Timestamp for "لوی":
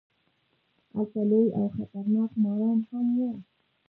1.31-1.47